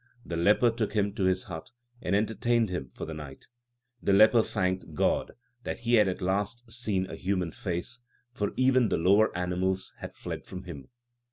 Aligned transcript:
The 0.25 0.35
leper 0.35 0.71
took 0.71 0.93
him 0.93 1.13
to 1.13 1.25
his 1.25 1.43
hut, 1.43 1.69
and 2.01 2.15
entertained 2.15 2.71
him 2.71 2.89
for 2.89 3.05
the 3.05 3.13
night. 3.13 3.45
The 4.01 4.13
leper 4.13 4.41
thanked 4.41 4.95
God 4.95 5.33
that 5.63 5.81
he 5.81 5.93
had 5.93 6.07
at 6.07 6.23
last 6.23 6.71
seen 6.71 7.05
a 7.07 7.15
human 7.15 7.51
face, 7.51 7.99
for 8.31 8.51
even 8.57 8.89
the 8.89 8.97
lower 8.97 9.29
animals 9.37 9.93
had 9.99 10.15
fled 10.15 10.47
from 10.47 10.63
him. 10.63 10.87